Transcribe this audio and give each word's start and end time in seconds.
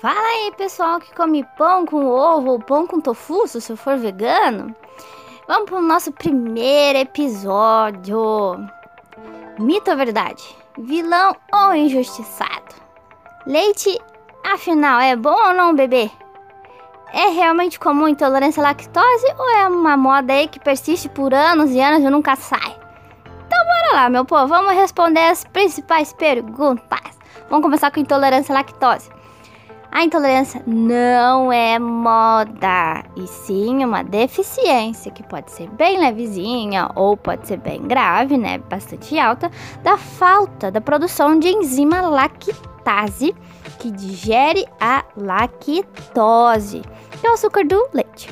Fala 0.00 0.20
aí, 0.20 0.52
pessoal 0.56 1.00
que 1.00 1.12
come 1.12 1.44
pão 1.56 1.84
com 1.84 2.06
ovo 2.06 2.52
ou 2.52 2.60
pão 2.60 2.86
com 2.86 3.00
tofu, 3.00 3.48
se 3.48 3.60
você 3.60 3.74
for 3.74 3.96
vegano. 3.96 4.72
Vamos 5.48 5.68
pro 5.68 5.80
nosso 5.80 6.12
primeiro 6.12 7.00
episódio. 7.00 8.64
Mito 9.58 9.90
ou 9.90 9.96
verdade? 9.96 10.56
Vilão 10.78 11.34
ou 11.52 11.74
injustiçado? 11.74 12.76
Leite, 13.44 14.00
afinal, 14.46 15.00
é 15.00 15.16
bom 15.16 15.34
ou 15.34 15.52
não 15.52 15.74
beber? 15.74 16.12
É 17.12 17.30
realmente 17.30 17.80
comum 17.80 18.06
intolerância 18.06 18.60
à 18.60 18.66
lactose 18.66 19.26
ou 19.36 19.50
é 19.50 19.66
uma 19.66 19.96
moda 19.96 20.32
aí 20.32 20.46
que 20.46 20.60
persiste 20.60 21.08
por 21.08 21.34
anos 21.34 21.72
e 21.72 21.80
anos 21.80 22.04
e 22.06 22.08
nunca 22.08 22.36
sai? 22.36 22.78
Então 23.24 23.64
bora 23.64 23.94
lá, 23.94 24.08
meu 24.08 24.24
povo, 24.24 24.46
vamos 24.46 24.74
responder 24.74 25.26
as 25.26 25.42
principais 25.42 26.12
perguntas. 26.12 27.18
Vamos 27.50 27.64
começar 27.64 27.90
com 27.90 27.98
intolerância 27.98 28.52
à 28.52 28.58
lactose. 28.58 29.17
A 29.90 30.04
intolerância 30.04 30.62
não 30.66 31.50
é 31.50 31.78
moda, 31.78 33.02
e 33.16 33.26
sim 33.26 33.84
uma 33.84 34.04
deficiência 34.04 35.10
que 35.10 35.22
pode 35.22 35.50
ser 35.50 35.68
bem 35.70 35.98
levezinha 35.98 36.90
ou 36.94 37.16
pode 37.16 37.48
ser 37.48 37.56
bem 37.56 37.82
grave, 37.82 38.36
né, 38.36 38.58
bastante 38.58 39.18
alta, 39.18 39.50
da 39.82 39.96
falta 39.96 40.70
da 40.70 40.80
produção 40.80 41.38
de 41.38 41.48
enzima 41.48 42.02
lactase 42.02 43.34
que 43.78 43.90
digere 43.90 44.66
a 44.78 45.04
lactose, 45.16 46.82
que 47.20 47.26
é 47.26 47.30
o 47.30 47.34
açúcar 47.34 47.64
do 47.64 47.88
leite. 47.92 48.30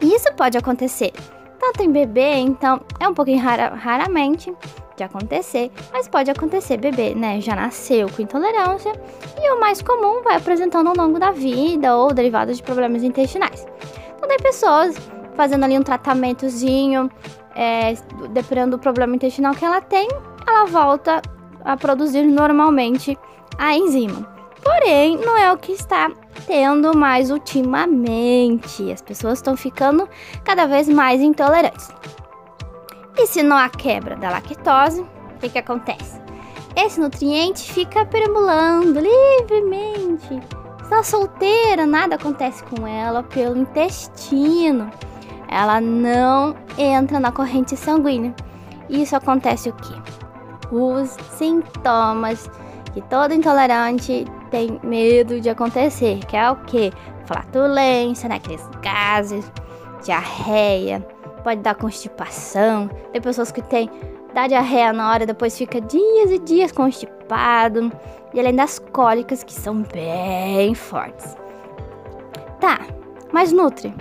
Isso 0.00 0.32
pode 0.34 0.56
acontecer 0.56 1.12
tanto 1.58 1.82
em 1.82 1.90
bebê, 1.90 2.34
então 2.36 2.80
é 3.00 3.08
um 3.08 3.14
pouquinho 3.14 3.42
rara, 3.42 3.74
raramente 3.74 4.54
de 4.96 5.04
acontecer, 5.04 5.70
mas 5.92 6.08
pode 6.08 6.30
acontecer 6.30 6.78
bebê, 6.78 7.14
né? 7.14 7.40
Já 7.40 7.54
nasceu 7.54 8.08
com 8.08 8.22
intolerância 8.22 8.92
e 9.40 9.50
o 9.52 9.60
mais 9.60 9.82
comum 9.82 10.22
vai 10.22 10.36
apresentando 10.36 10.88
ao 10.88 10.96
longo 10.96 11.18
da 11.18 11.30
vida 11.30 11.96
ou 11.96 12.12
derivados 12.12 12.56
de 12.56 12.62
problemas 12.62 13.02
intestinais. 13.02 13.66
Então 14.16 14.28
tem 14.28 14.38
pessoas 14.38 14.96
fazendo 15.34 15.64
ali 15.64 15.78
um 15.78 15.82
tratamentozinho, 15.82 17.10
é, 17.54 17.94
dependendo 18.30 18.76
do 18.76 18.80
problema 18.80 19.14
intestinal 19.14 19.54
que 19.54 19.64
ela 19.64 19.80
tem, 19.80 20.08
ela 20.46 20.64
volta 20.64 21.20
a 21.64 21.76
produzir 21.76 22.22
normalmente 22.22 23.18
a 23.58 23.74
enzima. 23.76 24.34
Porém, 24.62 25.16
não 25.18 25.36
é 25.36 25.52
o 25.52 25.56
que 25.56 25.72
está 25.72 26.10
tendo 26.46 26.96
mais 26.96 27.30
ultimamente. 27.30 28.90
As 28.90 29.00
pessoas 29.00 29.38
estão 29.38 29.56
ficando 29.56 30.08
cada 30.42 30.66
vez 30.66 30.88
mais 30.88 31.20
intolerantes. 31.20 31.88
E 33.18 33.26
se 33.26 33.42
não 33.42 33.56
há 33.56 33.68
quebra 33.68 34.14
da 34.16 34.30
lactose, 34.30 35.00
o 35.00 35.38
que, 35.38 35.48
que 35.48 35.58
acontece? 35.58 36.20
Esse 36.76 37.00
nutriente 37.00 37.72
fica 37.72 38.04
perambulando 38.04 39.00
livremente. 39.00 40.38
Está 40.82 41.02
solteira, 41.02 41.86
nada 41.86 42.16
acontece 42.16 42.62
com 42.64 42.86
ela 42.86 43.22
pelo 43.22 43.56
intestino. 43.56 44.90
Ela 45.48 45.80
não 45.80 46.54
entra 46.76 47.18
na 47.18 47.32
corrente 47.32 47.76
sanguínea. 47.76 48.34
Isso 48.88 49.16
acontece 49.16 49.70
o 49.70 49.72
quê? 49.72 49.94
Os 50.70 51.16
sintomas 51.38 52.50
que 52.92 53.00
todo 53.02 53.32
intolerante 53.32 54.26
tem 54.50 54.78
medo 54.82 55.40
de 55.40 55.48
acontecer, 55.48 56.18
que 56.26 56.36
é 56.36 56.50
o 56.50 56.56
quê? 56.56 56.92
Flatulência, 57.24 58.28
né? 58.28 58.36
aqueles 58.36 58.66
gases, 58.82 59.50
diarreia, 60.04 61.06
pode 61.46 61.60
dar 61.60 61.76
constipação. 61.76 62.88
Tem 63.12 63.22
pessoas 63.22 63.52
que 63.52 63.62
têm 63.62 63.88
dá 64.34 64.48
diarreia 64.48 64.92
na 64.92 65.12
hora, 65.12 65.24
depois 65.24 65.56
fica 65.56 65.80
dias 65.80 66.32
e 66.32 66.40
dias 66.40 66.72
constipado. 66.72 67.92
E 68.34 68.40
além 68.40 68.56
das 68.56 68.80
cólicas 68.80 69.44
que 69.44 69.52
são 69.52 69.82
bem 69.82 70.74
fortes. 70.74 71.36
Tá, 72.58 72.80
mas 73.32 73.52
Nutri, 73.52 73.94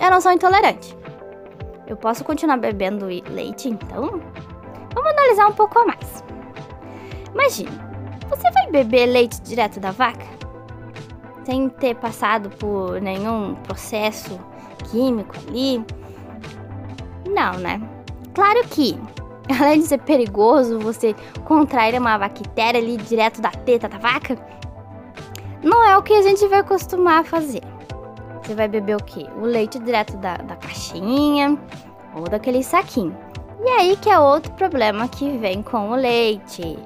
eu 0.00 0.10
não 0.12 0.20
sou 0.20 0.30
intolerante. 0.30 0.96
Eu 1.88 1.96
posso 1.96 2.22
continuar 2.22 2.56
bebendo 2.56 3.06
leite, 3.06 3.68
então? 3.68 4.20
Vamos 4.94 5.10
analisar 5.10 5.48
um 5.48 5.54
pouco 5.54 5.80
a 5.80 5.86
mais. 5.86 6.24
Imagine, 7.34 7.80
você 8.28 8.48
vai 8.52 8.70
beber 8.70 9.06
leite 9.06 9.42
direto 9.42 9.80
da 9.80 9.90
vaca? 9.90 10.24
Sem 11.44 11.68
ter 11.68 11.96
passado 11.96 12.48
por 12.50 13.00
nenhum 13.00 13.56
processo 13.56 14.38
químico 14.88 15.34
ali? 15.48 15.84
Né? 17.60 17.80
Claro 18.34 18.62
que, 18.68 18.98
além 19.60 19.80
de 19.80 19.86
ser 19.86 19.98
perigoso 19.98 20.78
você 20.78 21.14
contrair 21.44 22.00
uma 22.00 22.18
bactéria 22.18 22.80
ali 22.80 22.96
direto 22.96 23.40
da 23.40 23.50
teta 23.50 23.88
da 23.88 23.98
vaca, 23.98 24.38
não 25.62 25.84
é 25.84 25.96
o 25.96 26.02
que 26.02 26.14
a 26.14 26.22
gente 26.22 26.46
vai 26.48 26.62
costumar 26.62 27.24
fazer. 27.24 27.62
Você 28.42 28.54
vai 28.54 28.68
beber 28.68 28.96
o 28.96 29.02
quê? 29.02 29.26
O 29.40 29.44
leite 29.44 29.78
direto 29.78 30.16
da, 30.16 30.36
da 30.36 30.56
caixinha 30.56 31.58
ou 32.14 32.24
daquele 32.24 32.62
saquinho. 32.62 33.16
E 33.64 33.68
aí 33.68 33.96
que 33.96 34.08
é 34.08 34.18
outro 34.18 34.52
problema 34.52 35.08
que 35.08 35.36
vem 35.38 35.62
com 35.62 35.90
o 35.90 35.94
leite. 35.94 36.78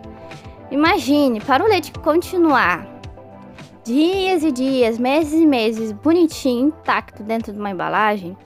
Imagine, 0.71 1.41
para 1.41 1.62
o 1.62 1.69
leite 1.69 1.93
continuar 1.93 2.87
dias 3.84 4.43
e 4.43 4.53
dias, 4.53 4.99
meses 4.99 5.41
e 5.41 5.47
meses, 5.47 5.93
bonitinho, 5.93 6.69
intacto 6.69 7.22
dentro 7.22 7.53
de 7.53 7.59
uma 7.59 7.71
embalagem, 7.71 8.37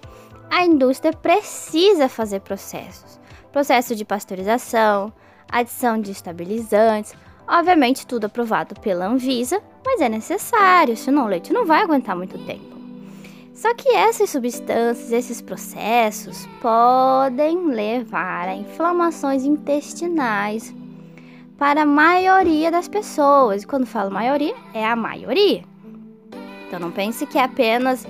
a 0.50 0.64
indústria 0.64 1.12
precisa 1.12 2.08
fazer 2.08 2.40
processos. 2.40 3.20
Processo 3.52 3.94
de 3.94 4.04
pasteurização, 4.04 5.12
adição 5.50 6.00
de 6.00 6.10
estabilizantes, 6.10 7.14
obviamente 7.46 8.06
tudo 8.06 8.26
aprovado 8.26 8.74
pela 8.80 9.06
Anvisa, 9.06 9.62
mas 9.84 10.00
é 10.00 10.08
necessário, 10.08 10.96
senão 10.96 11.24
o 11.24 11.28
leite 11.28 11.52
não 11.52 11.66
vai 11.66 11.82
aguentar 11.82 12.16
muito 12.16 12.38
tempo. 12.38 12.74
Só 13.54 13.72
que 13.72 13.88
essas 13.90 14.30
substâncias, 14.30 15.12
esses 15.12 15.40
processos 15.40 16.48
podem 16.60 17.68
levar 17.68 18.48
a 18.48 18.54
inflamações 18.56 19.44
intestinais 19.44 20.74
para 21.56 21.82
a 21.82 21.86
maioria 21.86 22.70
das 22.70 22.88
pessoas. 22.88 23.62
E 23.62 23.66
quando 23.66 23.86
falo 23.86 24.10
maioria, 24.10 24.54
é 24.74 24.84
a 24.84 24.96
maioria. 24.96 25.62
Então 26.66 26.80
não 26.80 26.90
pense 26.90 27.26
que 27.26 27.38
é 27.38 27.44
apenas 27.44 28.04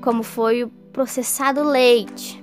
como 0.00 0.22
foi 0.22 0.62
o 0.62 0.68
processado 0.96 1.62
leite. 1.62 2.42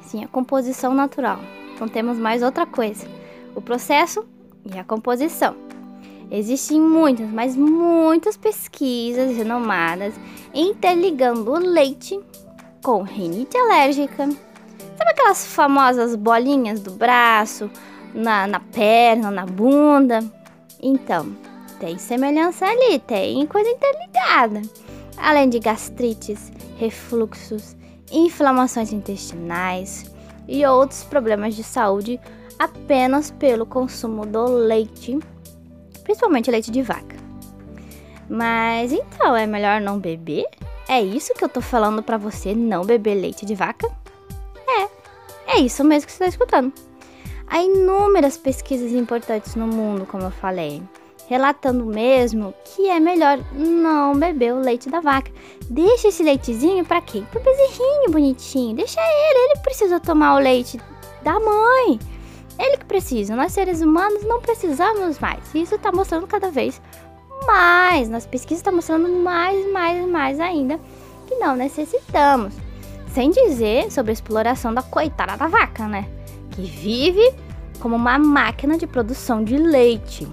Sim, 0.00 0.24
a 0.24 0.28
composição 0.28 0.94
natural. 0.94 1.38
Então 1.74 1.86
temos 1.86 2.16
mais 2.18 2.42
outra 2.42 2.64
coisa: 2.64 3.06
o 3.54 3.60
processo 3.60 4.24
e 4.64 4.78
a 4.78 4.82
composição. 4.82 5.54
Existem 6.30 6.80
muitas, 6.80 7.28
mas 7.28 7.54
muitas 7.54 8.38
pesquisas 8.38 9.36
renomadas 9.36 10.14
interligando 10.54 11.52
o 11.52 11.58
leite 11.58 12.18
com 12.82 13.02
rinite 13.02 13.54
alérgica. 13.54 14.30
Sabe 14.96 15.10
aquelas 15.10 15.44
famosas 15.44 16.16
bolinhas 16.16 16.80
do 16.80 16.92
braço, 16.92 17.70
na, 18.14 18.46
na 18.46 18.60
perna, 18.60 19.30
na 19.30 19.44
bunda? 19.44 20.24
Então, 20.80 21.36
tem 21.78 21.98
semelhança 21.98 22.64
ali, 22.64 22.98
tem 22.98 23.46
coisa 23.46 23.68
interligada 23.68 24.62
além 25.16 25.48
de 25.48 25.58
gastrites, 25.58 26.52
refluxos, 26.78 27.76
inflamações 28.10 28.92
intestinais 28.92 30.10
e 30.46 30.64
outros 30.66 31.04
problemas 31.04 31.54
de 31.54 31.62
saúde 31.64 32.20
apenas 32.58 33.30
pelo 33.30 33.66
consumo 33.66 34.26
do 34.26 34.44
leite, 34.44 35.18
principalmente 36.04 36.50
leite 36.50 36.70
de 36.70 36.82
vaca. 36.82 37.16
Mas 38.28 38.92
então 38.92 39.36
é 39.36 39.46
melhor 39.46 39.80
não 39.80 39.98
beber? 39.98 40.46
É 40.88 41.00
isso 41.00 41.34
que 41.34 41.44
eu 41.44 41.48
tô 41.48 41.60
falando 41.60 42.02
para 42.02 42.16
você 42.16 42.54
não 42.54 42.84
beber 42.84 43.14
leite 43.14 43.46
de 43.46 43.54
vaca? 43.54 43.88
É, 44.66 45.56
é 45.56 45.58
isso 45.58 45.84
mesmo 45.84 46.06
que 46.06 46.12
você 46.12 46.24
está 46.24 46.26
escutando. 46.26 46.72
Há 47.46 47.62
inúmeras 47.62 48.36
pesquisas 48.36 48.92
importantes 48.92 49.54
no 49.54 49.66
mundo, 49.66 50.06
como 50.06 50.24
eu 50.24 50.30
falei 50.30 50.82
relatando 51.32 51.86
mesmo 51.86 52.52
que 52.62 52.88
é 52.88 53.00
melhor 53.00 53.38
não 53.54 54.14
beber 54.14 54.52
o 54.52 54.60
leite 54.60 54.90
da 54.90 55.00
vaca. 55.00 55.32
Deixa 55.70 56.08
esse 56.08 56.22
leitezinho 56.22 56.84
para 56.84 57.00
quem? 57.00 57.24
Pro 57.24 57.40
bezerrinho 57.40 58.10
bonitinho. 58.10 58.76
Deixa 58.76 59.00
ele, 59.00 59.52
ele 59.52 59.60
precisa 59.60 59.98
tomar 59.98 60.36
o 60.36 60.38
leite 60.38 60.78
da 61.22 61.40
mãe. 61.40 61.98
Ele 62.58 62.76
que 62.76 62.84
precisa. 62.84 63.34
Nós 63.34 63.52
seres 63.52 63.80
humanos 63.80 64.22
não 64.24 64.42
precisamos 64.42 65.18
mais. 65.18 65.42
Isso 65.54 65.74
está 65.74 65.90
mostrando 65.90 66.26
cada 66.26 66.50
vez 66.50 66.82
mais. 67.46 68.10
Nas 68.10 68.26
pesquisas 68.26 68.58
está 68.58 68.70
mostrando 68.70 69.08
mais, 69.08 69.72
mais, 69.72 70.06
mais 70.06 70.38
ainda 70.38 70.78
que 71.26 71.34
não 71.36 71.56
necessitamos. 71.56 72.52
Sem 73.08 73.30
dizer 73.30 73.90
sobre 73.90 74.10
a 74.10 74.12
exploração 74.12 74.74
da 74.74 74.82
coitada 74.82 75.34
da 75.36 75.48
vaca, 75.48 75.88
né? 75.88 76.06
Que 76.50 76.62
vive 76.62 77.34
como 77.80 77.96
uma 77.96 78.18
máquina 78.18 78.76
de 78.76 78.86
produção 78.86 79.42
de 79.42 79.56
leite. 79.56 80.28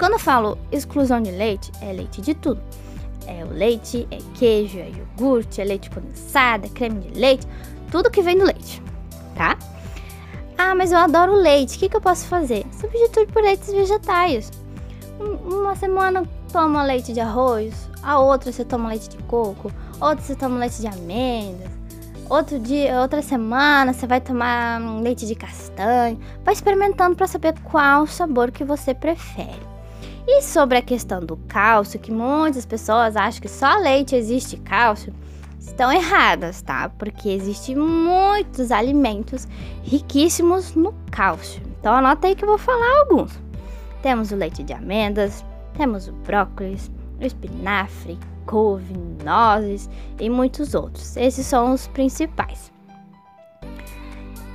Quando 0.00 0.14
eu 0.14 0.18
falo 0.18 0.56
exclusão 0.72 1.20
de 1.20 1.30
leite, 1.30 1.70
é 1.82 1.92
leite 1.92 2.22
de 2.22 2.32
tudo. 2.32 2.58
É 3.26 3.44
o 3.44 3.50
leite, 3.52 4.08
é 4.10 4.16
queijo, 4.32 4.78
é 4.78 4.88
iogurte, 4.88 5.60
é 5.60 5.64
leite 5.64 5.90
condensado, 5.90 6.64
é 6.64 6.70
creme 6.70 7.00
de 7.00 7.20
leite, 7.20 7.46
tudo 7.90 8.10
que 8.10 8.22
vem 8.22 8.38
do 8.38 8.46
leite, 8.46 8.82
tá? 9.36 9.58
Ah, 10.56 10.74
mas 10.74 10.90
eu 10.90 10.96
adoro 10.96 11.34
leite, 11.34 11.76
o 11.76 11.78
que, 11.80 11.90
que 11.90 11.96
eu 11.96 12.00
posso 12.00 12.26
fazer? 12.28 12.64
Substituir 12.80 13.26
por 13.26 13.42
leites 13.42 13.70
vegetais. 13.70 14.50
Uma 15.18 15.76
semana 15.76 16.26
toma 16.50 16.82
leite 16.82 17.12
de 17.12 17.20
arroz, 17.20 17.74
a 18.02 18.18
outra 18.18 18.50
você 18.50 18.64
toma 18.64 18.88
leite 18.88 19.10
de 19.10 19.18
coco, 19.24 19.70
outra 20.00 20.24
você 20.24 20.34
toma 20.34 20.58
leite 20.58 20.80
de 20.80 20.86
amêndoas, 20.86 21.70
outro 22.30 22.58
dia, 22.58 23.02
outra 23.02 23.20
semana 23.20 23.92
você 23.92 24.06
vai 24.06 24.22
tomar 24.22 24.80
leite 25.02 25.26
de 25.26 25.34
castanho. 25.34 26.18
Vai 26.42 26.54
experimentando 26.54 27.16
para 27.16 27.26
saber 27.26 27.52
qual 27.64 28.06
sabor 28.06 28.50
que 28.50 28.64
você 28.64 28.94
prefere. 28.94 29.68
E 30.26 30.42
sobre 30.42 30.78
a 30.78 30.82
questão 30.82 31.20
do 31.20 31.36
cálcio, 31.48 31.98
que 31.98 32.12
muitas 32.12 32.66
pessoas 32.66 33.16
acham 33.16 33.40
que 33.40 33.48
só 33.48 33.76
leite 33.76 34.14
existe 34.14 34.56
cálcio, 34.58 35.12
estão 35.58 35.90
erradas, 35.92 36.62
tá? 36.62 36.88
Porque 36.88 37.28
existem 37.28 37.76
muitos 37.76 38.70
alimentos 38.70 39.46
riquíssimos 39.82 40.74
no 40.74 40.94
cálcio. 41.10 41.62
Então 41.78 41.94
anota 41.94 42.26
aí 42.26 42.34
que 42.34 42.44
eu 42.44 42.48
vou 42.48 42.58
falar 42.58 43.00
alguns. 43.00 43.38
Temos 44.02 44.30
o 44.30 44.36
leite 44.36 44.62
de 44.62 44.72
amêndoas, 44.72 45.44
temos 45.76 46.08
o 46.08 46.12
brócolis, 46.12 46.90
o 47.20 47.24
espinafre, 47.24 48.18
couve, 48.46 48.94
nozes 49.24 49.88
e 50.18 50.28
muitos 50.28 50.74
outros. 50.74 51.16
Esses 51.16 51.46
são 51.46 51.72
os 51.72 51.86
principais. 51.88 52.72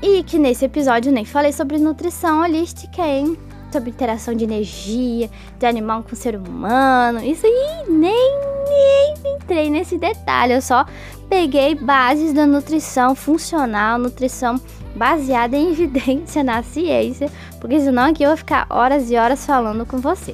E 0.02 0.24
que 0.24 0.38
nesse 0.38 0.66
episódio 0.66 1.12
nem 1.12 1.26
falei 1.26 1.52
sobre 1.52 1.78
nutrição 1.78 2.42
holística, 2.42 3.02
hein? 3.02 3.38
Sobre 3.76 3.90
interação 3.90 4.34
de 4.34 4.46
energia, 4.46 5.30
de 5.60 5.66
animal 5.66 6.02
com 6.02 6.16
ser 6.16 6.38
humano. 6.38 7.22
Isso 7.22 7.46
aí 7.46 7.84
nem, 7.90 8.40
nem 8.70 9.36
entrei 9.36 9.70
nesse 9.70 9.98
detalhe. 9.98 10.54
Eu 10.54 10.62
só 10.62 10.86
peguei 11.28 11.76
bases 11.76 12.32
da 12.32 12.46
nutrição 12.46 13.14
funcional, 13.14 14.00
nutrição 14.00 14.62
baseada 14.96 15.58
em 15.58 15.72
evidência 15.76 16.42
na 16.42 16.64
ciência, 16.64 17.30
porque 17.60 17.78
senão 17.82 18.12
aqui 18.12 18.24
eu 18.24 18.30
vou 18.30 18.38
ficar 18.38 18.66
horas 18.70 19.12
e 19.12 19.18
horas 19.18 19.46
falando 19.46 19.86
com 19.86 19.98
você. 19.98 20.34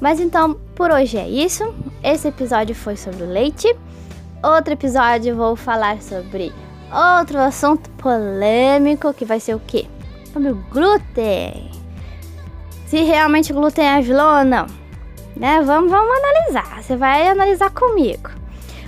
Mas 0.00 0.18
então, 0.18 0.54
por 0.74 0.90
hoje 0.90 1.18
é 1.18 1.28
isso. 1.28 1.74
Esse 2.02 2.28
episódio 2.28 2.74
foi 2.74 2.96
sobre 2.96 3.26
leite. 3.26 3.68
Outro 4.42 4.72
episódio 4.72 5.32
eu 5.32 5.36
vou 5.36 5.56
falar 5.56 6.00
sobre 6.00 6.50
outro 6.90 7.38
assunto 7.38 7.90
polêmico 7.90 9.12
que 9.12 9.26
vai 9.26 9.38
ser 9.38 9.54
o 9.54 9.60
quê? 9.60 9.84
Sobre 10.32 10.52
o 10.52 10.56
glúten. 10.70 11.81
Se 12.92 13.00
realmente 13.00 13.52
o 13.52 13.54
glúten 13.54 13.86
é 13.86 14.02
vilão 14.02 14.40
ou 14.40 14.44
não. 14.44 14.66
Né? 15.34 15.62
Vamos, 15.62 15.90
vamos 15.90 16.14
analisar. 16.14 16.82
Você 16.82 16.94
vai 16.94 17.26
analisar 17.26 17.70
comigo. 17.70 18.28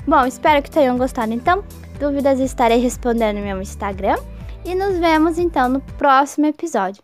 Bom, 0.07 0.27
espero 0.27 0.63
que 0.63 0.71
tenham 0.71 0.99
gostado 0.99 1.33
então. 1.33 1.65
Dúvidas 1.99 2.39
estarei 2.39 2.77
respondendo 2.81 3.39
no 3.39 3.43
meu 3.43 3.63
Instagram. 3.63 4.19
E 4.63 4.75
nos 4.75 4.99
vemos 4.99 5.39
então 5.39 5.71
no 5.71 5.81
próximo 5.81 6.45
episódio. 6.45 7.03